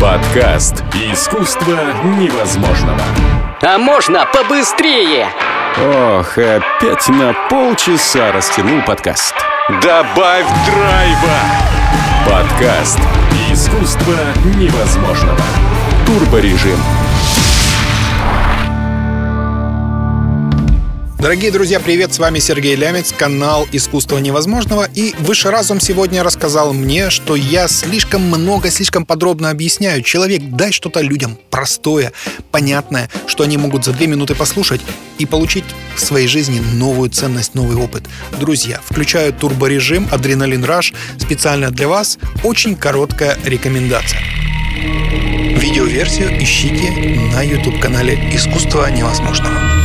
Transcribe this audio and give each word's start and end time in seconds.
Подкаст 0.00 0.84
«Искусство 0.94 1.76
невозможного». 2.20 3.00
А 3.62 3.78
можно 3.78 4.26
побыстрее? 4.32 5.26
Ох, 5.76 6.38
опять 6.38 7.08
на 7.08 7.34
полчаса 7.50 8.30
растянул 8.30 8.80
подкаст. 8.82 9.34
Добавь 9.82 10.46
драйва! 10.66 11.40
Подкаст 12.24 13.00
«Искусство 13.50 14.14
невозможного». 14.56 15.40
Турборежим. 16.06 16.78
Дорогие 21.18 21.50
друзья, 21.50 21.80
привет! 21.80 22.14
С 22.14 22.20
вами 22.20 22.38
Сергей 22.38 22.76
Лямец, 22.76 23.12
канал 23.12 23.66
«Искусство 23.72 24.18
невозможного». 24.18 24.88
И 24.94 25.16
Высший 25.18 25.50
разум 25.50 25.80
сегодня 25.80 26.22
рассказал 26.22 26.72
мне, 26.72 27.10
что 27.10 27.34
я 27.34 27.66
слишком 27.66 28.22
много, 28.22 28.70
слишком 28.70 29.04
подробно 29.04 29.50
объясняю. 29.50 30.02
Человек, 30.02 30.42
дай 30.44 30.70
что-то 30.70 31.00
людям 31.00 31.36
простое, 31.50 32.12
понятное, 32.52 33.10
что 33.26 33.42
они 33.42 33.56
могут 33.56 33.84
за 33.84 33.92
две 33.94 34.06
минуты 34.06 34.36
послушать 34.36 34.80
и 35.18 35.26
получить 35.26 35.64
в 35.96 36.00
своей 36.00 36.28
жизни 36.28 36.60
новую 36.60 37.10
ценность, 37.10 37.56
новый 37.56 37.76
опыт. 37.76 38.04
Друзья, 38.38 38.80
включаю 38.84 39.32
турборежим 39.32 40.06
«Адреналин 40.12 40.62
Раш» 40.62 40.92
специально 41.18 41.72
для 41.72 41.88
вас. 41.88 42.16
Очень 42.44 42.76
короткая 42.76 43.36
рекомендация. 43.44 44.22
Видеоверсию 45.56 46.40
ищите 46.40 46.92
на 47.34 47.42
YouTube-канале 47.42 48.14
«Искусство 48.32 48.88
невозможного». 48.88 49.77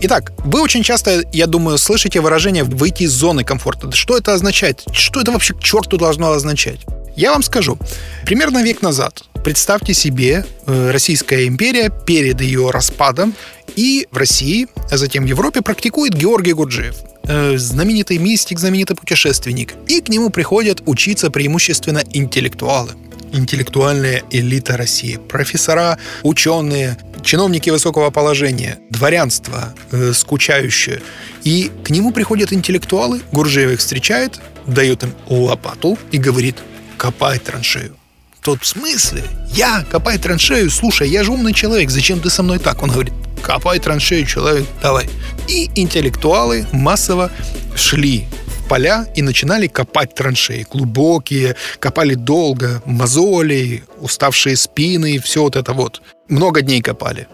Итак, 0.00 0.32
вы 0.44 0.62
очень 0.62 0.84
часто, 0.84 1.24
я 1.32 1.46
думаю, 1.46 1.76
слышите 1.76 2.20
выражение 2.20 2.62
«выйти 2.62 3.02
из 3.02 3.10
зоны 3.10 3.42
комфорта». 3.42 3.90
Что 3.90 4.16
это 4.16 4.32
означает? 4.32 4.84
Что 4.92 5.20
это 5.20 5.32
вообще 5.32 5.54
к 5.54 5.60
черту 5.60 5.96
должно 5.96 6.30
означать? 6.30 6.80
Я 7.16 7.32
вам 7.32 7.42
скажу. 7.42 7.76
Примерно 8.24 8.62
век 8.62 8.80
назад, 8.80 9.24
представьте 9.42 9.94
себе, 9.94 10.46
э, 10.66 10.90
Российская 10.92 11.48
империя 11.48 11.90
перед 12.06 12.40
ее 12.40 12.70
распадом 12.70 13.34
и 13.74 14.06
в 14.12 14.16
России, 14.16 14.68
а 14.88 14.96
затем 14.96 15.24
в 15.24 15.26
Европе 15.26 15.62
практикует 15.62 16.14
Георгий 16.14 16.52
Гурджиев 16.52 16.94
э, 17.24 17.58
знаменитый 17.58 18.18
мистик, 18.18 18.60
знаменитый 18.60 18.94
путешественник. 18.94 19.74
И 19.88 20.00
к 20.00 20.08
нему 20.10 20.30
приходят 20.30 20.80
учиться 20.86 21.28
преимущественно 21.30 22.04
интеллектуалы 22.12 22.92
интеллектуальная 23.32 24.22
элита 24.30 24.76
России. 24.76 25.16
Профессора, 25.16 25.98
ученые, 26.22 26.96
чиновники 27.22 27.70
высокого 27.70 28.10
положения, 28.10 28.78
дворянство 28.90 29.74
э, 29.90 30.12
скучающее. 30.12 31.00
И 31.44 31.70
к 31.84 31.90
нему 31.90 32.12
приходят 32.12 32.52
интеллектуалы, 32.52 33.20
Гуржиев 33.32 33.70
их 33.70 33.78
встречает, 33.80 34.40
дает 34.66 35.02
им 35.02 35.14
лопату 35.28 35.98
и 36.10 36.18
говорит 36.18 36.56
«копай 36.96 37.38
траншею». 37.38 37.96
Тот 38.42 38.62
в 38.62 38.66
смысле? 38.66 39.24
Я 39.52 39.84
копай 39.90 40.18
траншею? 40.18 40.70
Слушай, 40.70 41.10
я 41.10 41.24
же 41.24 41.32
умный 41.32 41.52
человек, 41.52 41.90
зачем 41.90 42.20
ты 42.20 42.30
со 42.30 42.42
мной 42.42 42.58
так? 42.58 42.82
Он 42.82 42.90
говорит, 42.90 43.12
копай 43.42 43.78
траншею, 43.78 44.26
человек, 44.26 44.66
давай. 44.82 45.08
И 45.48 45.70
интеллектуалы 45.74 46.66
массово 46.72 47.30
шли 47.76 48.26
поля 48.68 49.06
и 49.16 49.22
начинали 49.22 49.66
копать 49.66 50.14
траншеи. 50.14 50.66
Глубокие, 50.70 51.56
копали 51.80 52.14
долго, 52.14 52.82
мозоли, 52.84 53.84
уставшие 54.00 54.56
спины, 54.56 55.18
все 55.18 55.42
вот 55.42 55.56
это 55.56 55.72
вот. 55.72 56.02
Много 56.28 56.60
дней 56.60 56.82
копали. 56.82 57.26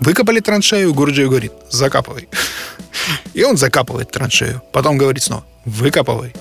Выкопали 0.00 0.40
траншею, 0.40 0.94
Гурджиев 0.94 1.28
говорит, 1.28 1.52
закапывай. 1.70 2.28
И 3.34 3.42
он 3.42 3.56
закапывает 3.56 4.10
траншею. 4.10 4.62
Потом 4.72 4.96
говорит 4.96 5.22
снова, 5.22 5.44
выкапывай. 5.64 6.32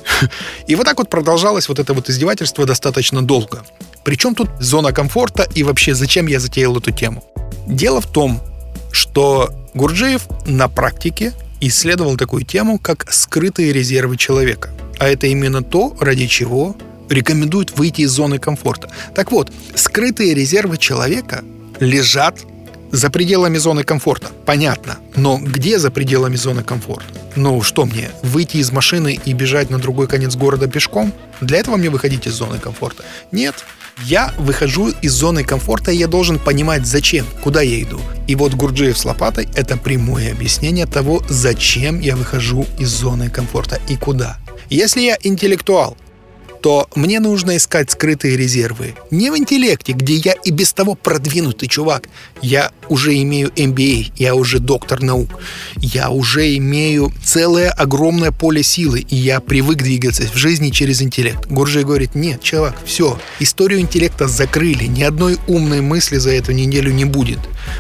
И 0.68 0.76
вот 0.76 0.86
так 0.86 0.98
вот 1.00 1.10
продолжалось 1.10 1.68
вот 1.68 1.80
это 1.80 1.94
вот 1.94 2.10
издевательство 2.10 2.66
достаточно 2.66 3.22
долго. 3.22 3.64
Причем 4.04 4.36
тут 4.36 4.50
зона 4.60 4.94
комфорта 4.94 5.48
и 5.56 5.64
вообще 5.64 5.96
зачем 5.96 6.28
я 6.28 6.40
затеял 6.40 6.78
эту 6.78 6.92
тему? 6.92 7.24
Дело 7.66 8.00
в 8.00 8.08
том, 8.08 8.42
что 8.92 9.50
Гурджиев 9.73 10.28
на 10.45 10.70
практике 10.70 11.34
исследовал 11.62 12.18
такую 12.18 12.44
тему, 12.44 12.80
как 12.80 13.12
скрытые 13.12 13.73
резервы 13.73 14.18
человека. 14.18 14.70
А 15.00 15.08
это 15.08 15.28
именно 15.28 15.64
то, 15.64 15.95
ради 16.00 16.28
чего 16.28 16.76
рекомендуют 17.10 17.78
выйти 17.78 18.02
из 18.02 18.12
зоны 18.12 18.40
комфорта. 18.40 18.92
Так 19.16 19.32
вот, 19.32 19.52
скрытые 19.76 20.34
резервы 20.34 20.78
человека 20.78 21.44
лежат 21.80 22.40
за 22.92 23.09
пределами 23.09 23.58
зоны 23.58 23.83
комфорта. 23.83 24.30
Понятно. 24.45 24.98
Но 25.15 25.37
где 25.37 25.80
за 25.80 25.92
пределами 25.92 26.36
зоны 26.36 26.64
комфорта? 26.64 27.08
Ну, 27.36 27.61
что 27.61 27.86
мне, 27.86 28.09
выйти 28.23 28.58
из 28.58 28.71
машины 28.71 29.20
и 29.23 29.33
бежать 29.33 29.70
на 29.70 29.77
другой 29.77 30.08
конец 30.08 30.36
города 30.36 30.67
пешком? 30.67 31.14
Для 31.42 31.59
этого 31.59 31.77
мне 31.77 31.89
выходить 31.89 32.27
из 32.27 32.33
зоны 32.33 32.59
комфорта? 32.59 33.03
Нет. 33.31 33.55
Я 34.03 34.31
выхожу 34.37 34.93
из 35.02 35.14
зоны 35.14 35.43
комфорта, 35.43 35.92
и 35.92 35.98
я 35.98 36.08
должен 36.08 36.37
понимать, 36.37 36.86
зачем, 36.86 37.25
куда 37.43 37.61
я 37.61 37.81
иду. 37.81 37.99
И 38.27 38.36
вот 38.36 38.53
Гурджиев 38.53 38.98
с 38.98 39.05
лопатой– 39.05 39.49
это 39.55 39.75
прямое 39.75 40.31
объяснение 40.31 40.86
того, 40.86 41.23
зачем 41.30 41.99
я 41.99 42.15
выхожу 42.15 42.65
из 42.77 42.89
зоны 42.89 43.30
комфорта 43.30 43.80
и 43.87 43.98
куда. 43.98 44.37
Если 44.69 45.02
я 45.02 45.17
интеллектуал, 45.23 45.98
то 46.62 46.88
мне 46.95 47.20
нужно 47.20 47.58
искать 47.58 47.92
скрытые 47.92 48.38
резервы. 48.38 48.95
Не 49.12 49.30
в 49.30 49.38
интеллекте, 49.38 49.94
где 49.94 50.16
я 50.16 50.34
и 50.34 50.52
без 50.52 50.73
того 50.73 50.95
продвинутый 50.95 51.68
чувак. 51.68 52.10
Я 52.42 52.72
уже 52.90 53.22
имею 53.22 53.50
MBA, 53.50 54.12
я 54.18 54.36
уже 54.36 54.60
доктор 54.60 55.02
наук. 55.02 55.30
Я 55.78 56.10
уже 56.10 56.56
имею 56.58 57.12
целое 57.23 57.70
огромное 57.70 58.32
поле 58.32 58.64
силы, 58.64 59.00
и 59.00 59.16
я 59.16 59.40
привык 59.40 59.78
двигаться 59.78 60.23
в 60.23 60.36
жизни 60.36 60.70
через 60.70 61.02
интеллект. 61.02 61.46
Гуржи 61.48 61.84
говорит, 61.84 62.16
нет, 62.16 62.42
чувак, 62.42 62.76
все, 62.86 63.20
историю 63.40 63.80
интеллекта 63.80 64.28
закрыли, 64.28 64.86
ни 64.86 65.04
одной 65.04 65.38
умной 65.48 65.82
мысли 65.82 66.17
за 66.17 66.32
эту 66.32 66.52
неделю 66.52 66.92
не 66.92 67.06
будет. 67.06 67.40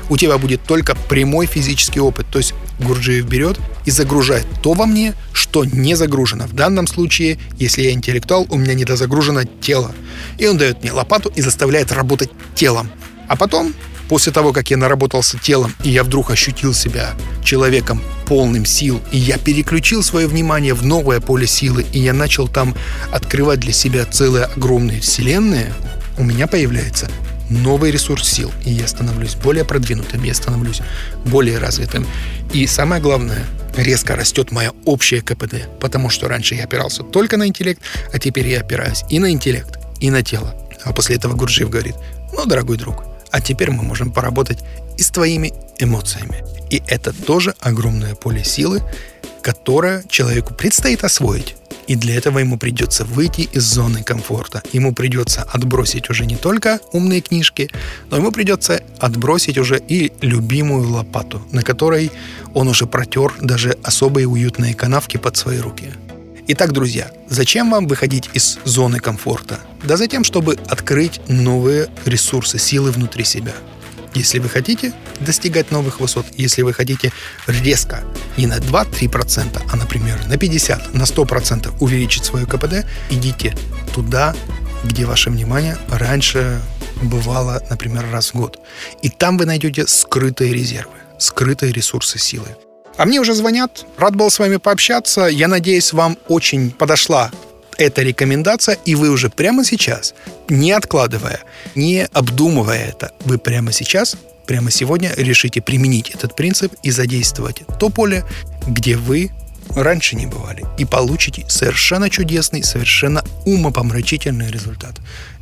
У 0.09 0.17
тебя 0.17 0.37
будет 0.37 0.63
только 0.63 0.95
прямой 1.09 1.45
физический 1.45 1.99
опыт. 1.99 2.25
То 2.31 2.39
есть 2.39 2.53
Гурджиев 2.79 3.25
берет 3.25 3.57
и 3.87 3.91
загружает 3.91 4.45
то 4.61 4.73
во 4.73 4.85
мне, 4.85 5.13
что 5.31 5.63
не 5.63 5.95
загружено. 5.95 6.45
В 6.45 6.53
данном 6.53 6.87
случае, 6.87 7.39
если 7.57 7.83
я 7.83 7.91
интеллектуал, 7.91 8.45
у 8.49 8.57
меня 8.57 8.73
недозагружено 8.73 9.43
тело. 9.61 9.93
И 10.37 10.45
он 10.45 10.57
дает 10.57 10.83
мне 10.83 10.91
лопату 10.91 11.31
и 11.33 11.41
заставляет 11.41 11.93
работать 11.93 12.29
телом. 12.53 12.91
А 13.29 13.37
потом, 13.37 13.73
после 14.09 14.33
того, 14.33 14.51
как 14.51 14.71
я 14.71 14.77
наработался 14.77 15.39
телом, 15.39 15.73
и 15.85 15.89
я 15.89 16.03
вдруг 16.03 16.31
ощутил 16.31 16.73
себя 16.73 17.13
человеком 17.45 18.01
полным 18.25 18.65
сил, 18.65 19.01
и 19.13 19.17
я 19.17 19.37
переключил 19.37 20.03
свое 20.03 20.27
внимание 20.27 20.73
в 20.73 20.85
новое 20.85 21.21
поле 21.21 21.47
силы, 21.47 21.85
и 21.93 21.99
я 21.99 22.11
начал 22.11 22.49
там 22.49 22.75
открывать 23.13 23.61
для 23.61 23.71
себя 23.71 24.03
целые 24.03 24.45
огромные 24.45 24.99
вселенные, 24.99 25.73
у 26.17 26.25
меня 26.25 26.47
появляется 26.47 27.07
новый 27.49 27.91
ресурс 27.91 28.27
сил, 28.27 28.51
и 28.65 28.71
я 28.71 28.85
становлюсь 28.85 29.35
более 29.35 29.63
продвинутым, 29.63 30.23
я 30.23 30.33
становлюсь 30.33 30.81
более 31.23 31.57
развитым. 31.57 32.05
И 32.51 32.67
самое 32.67 33.01
главное, 33.01 33.45
резко 33.77 34.15
растет 34.15 34.51
моя 34.51 34.73
общая 34.85 35.21
КПД, 35.21 35.67
потому 35.79 36.09
что 36.09 36.27
раньше 36.27 36.55
я 36.55 36.63
опирался 36.63 37.03
только 37.03 37.37
на 37.37 37.47
интеллект, 37.47 37.81
а 38.13 38.19
теперь 38.19 38.47
я 38.47 38.61
опираюсь 38.61 39.03
и 39.09 39.19
на 39.19 39.31
интеллект, 39.31 39.79
и 39.99 40.09
на 40.09 40.23
тело. 40.23 40.55
А 40.83 40.93
после 40.93 41.15
этого 41.15 41.33
Гурджиев 41.33 41.69
говорит, 41.69 41.95
ну, 42.33 42.45
дорогой 42.45 42.77
друг, 42.77 43.03
а 43.31 43.41
теперь 43.41 43.71
мы 43.71 43.83
можем 43.83 44.11
поработать 44.11 44.59
и 44.97 45.03
с 45.03 45.09
твоими 45.09 45.53
эмоциями. 45.79 46.43
И 46.69 46.81
это 46.87 47.13
тоже 47.13 47.55
огромное 47.59 48.15
поле 48.15 48.43
силы, 48.43 48.81
которое 49.41 50.03
человеку 50.09 50.53
предстоит 50.53 51.03
освоить. 51.03 51.55
И 51.87 51.95
для 51.95 52.15
этого 52.15 52.39
ему 52.39 52.57
придется 52.57 53.05
выйти 53.05 53.49
из 53.53 53.63
зоны 53.63 54.03
комфорта. 54.03 54.61
Ему 54.73 54.93
придется 54.93 55.43
отбросить 55.43 56.09
уже 56.09 56.25
не 56.25 56.35
только 56.35 56.79
умные 56.91 57.21
книжки, 57.21 57.69
но 58.09 58.17
ему 58.17 58.31
придется 58.31 58.83
отбросить 58.99 59.57
уже 59.57 59.81
и 59.87 60.11
любимую 60.21 60.89
лопату, 60.89 61.41
на 61.51 61.63
которой 61.63 62.11
он 62.53 62.67
уже 62.67 62.85
протер 62.85 63.33
даже 63.41 63.77
особые 63.83 64.27
уютные 64.27 64.73
канавки 64.73 65.17
под 65.17 65.37
свои 65.37 65.59
руки. 65.59 65.91
Итак, 66.49 66.71
друзья, 66.71 67.11
зачем 67.29 67.71
вам 67.71 67.87
выходить 67.87 68.29
из 68.33 68.59
зоны 68.63 68.99
комфорта? 68.99 69.59
Да 69.83 69.97
затем, 69.97 70.23
чтобы 70.23 70.57
открыть 70.67 71.19
новые 71.27 71.87
ресурсы, 72.05 72.59
силы 72.59 72.91
внутри 72.91 73.23
себя– 73.23 73.53
если 74.17 74.39
вы 74.39 74.49
хотите 74.49 74.93
достигать 75.19 75.71
новых 75.71 75.99
высот, 75.99 76.25
если 76.37 76.63
вы 76.63 76.73
хотите 76.73 77.11
резко 77.47 78.03
не 78.37 78.47
на 78.47 78.57
2-3%, 78.57 79.61
а, 79.71 79.75
например, 79.75 80.19
на 80.27 80.37
50, 80.37 80.93
на 80.93 81.03
100% 81.03 81.73
увеличить 81.79 82.25
свое 82.25 82.45
КПД, 82.45 82.85
идите 83.09 83.55
туда, 83.93 84.35
где 84.83 85.05
ваше 85.05 85.29
внимание 85.29 85.77
раньше 85.89 86.59
бывало, 87.01 87.61
например, 87.69 88.05
раз 88.11 88.33
в 88.33 88.35
год. 88.35 88.59
И 89.01 89.09
там 89.09 89.37
вы 89.37 89.45
найдете 89.45 89.85
скрытые 89.87 90.53
резервы, 90.53 90.93
скрытые 91.19 91.71
ресурсы 91.71 92.19
силы. 92.19 92.47
А 92.97 93.05
мне 93.05 93.19
уже 93.19 93.35
звонят. 93.35 93.85
Рад 93.97 94.15
был 94.15 94.31
с 94.31 94.39
вами 94.39 94.57
пообщаться. 94.57 95.27
Я 95.27 95.47
надеюсь, 95.47 95.93
вам 95.93 96.17
очень 96.27 96.71
подошла 96.71 97.31
эта 97.77 98.01
рекомендация, 98.01 98.77
и 98.85 98.95
вы 98.95 99.09
уже 99.09 99.29
прямо 99.29 99.63
сейчас, 99.63 100.13
не 100.49 100.71
откладывая, 100.71 101.41
не 101.75 102.05
обдумывая 102.13 102.85
это, 102.87 103.11
вы 103.25 103.37
прямо 103.37 103.71
сейчас, 103.71 104.15
прямо 104.45 104.71
сегодня 104.71 105.13
решите 105.17 105.61
применить 105.61 106.09
этот 106.09 106.35
принцип 106.35 106.73
и 106.83 106.91
задействовать 106.91 107.61
то 107.79 107.89
поле, 107.89 108.23
где 108.67 108.97
вы 108.97 109.31
раньше 109.75 110.15
не 110.15 110.25
бывали. 110.25 110.65
И 110.77 110.85
получите 110.85 111.45
совершенно 111.47 112.09
чудесный, 112.09 112.63
совершенно 112.63 113.23
умопомрачительный 113.45 114.49
результат. 114.49 114.95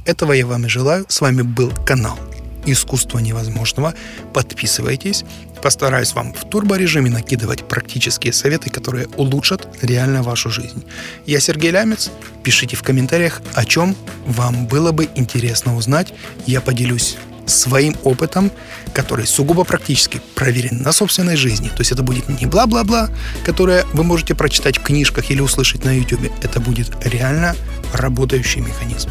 Этого 0.06 0.34
я 0.34 0.46
вам 0.46 0.66
и 0.66 0.70
желаю. 0.70 1.06
С 1.08 1.22
вами 1.22 1.42
был 1.42 1.72
канал 1.86 2.18
«Искусство 2.66 3.20
невозможного». 3.20 3.94
Подписывайтесь. 4.34 5.24
Постараюсь 5.62 6.14
вам 6.14 6.34
в 6.34 6.48
турборежиме 6.50 7.10
накидывать 7.10 7.68
практические 7.68 8.34
советы, 8.34 8.70
которые 8.70 9.08
улучшат 9.18 9.68
реально 9.82 10.22
вашу 10.22 10.50
жизнь. 10.50 10.86
Я 11.26 11.40
Сергей 11.40 11.72
Лямец. 11.72 12.12
Пишите 12.44 12.76
в 12.76 12.84
комментариях, 12.84 13.42
о 13.54 13.66
чем 13.66 13.96
вам 14.28 14.68
было 14.68 14.92
бы 14.92 15.10
интересно 15.16 15.76
узнать. 15.76 16.14
Я 16.46 16.62
поделюсь 16.62 17.18
своим 17.46 17.96
опытом, 18.04 18.52
который 18.94 19.28
сугубо 19.28 19.64
практически 19.64 20.22
проверен 20.36 20.82
на 20.82 20.92
собственной 20.92 21.36
жизни. 21.36 21.70
То 21.70 21.80
есть 21.80 21.92
это 21.92 22.04
будет 22.04 22.28
не 22.30 22.46
бла-бла-бла, 22.46 23.10
которое 23.44 23.86
вы 23.94 24.04
можете 24.04 24.36
прочитать 24.36 24.78
в 24.78 24.84
книжках 24.84 25.30
или 25.32 25.42
услышать 25.42 25.84
на 25.84 25.92
YouTube. 25.92 26.32
Это 26.42 26.60
будет 26.60 26.92
реально 27.04 27.56
работающий 27.94 28.62
механизм. 28.62 29.10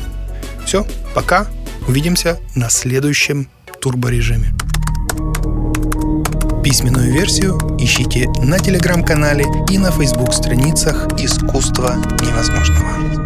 Все, 0.66 0.86
пока. 1.14 1.46
Увидимся 1.86 2.40
на 2.54 2.70
следующем 2.70 3.48
турборежиме. 3.80 4.54
Письменную 6.62 7.12
версию 7.12 7.58
ищите 7.78 8.28
на 8.42 8.58
телеграм-канале 8.58 9.44
и 9.70 9.76
на 9.76 9.90
фейсбук 9.90 10.32
страницах 10.32 11.08
«Искусство 11.18 11.94
невозможного». 12.22 13.23